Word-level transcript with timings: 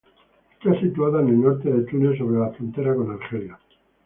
Está 0.53 0.79
situada 0.79 1.21
en 1.21 1.29
el 1.29 1.41
norte 1.41 1.71
de 1.71 1.83
Túnez, 1.83 2.17
sobre 2.17 2.39
la 2.39 2.49
frontera 2.53 2.95
con 2.95 3.11
Argelia. 3.11 3.59